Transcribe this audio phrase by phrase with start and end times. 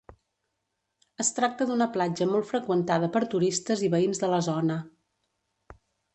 [1.23, 4.81] Es tracta d'una platja molt freqüentada per turistes i veïns de la zona.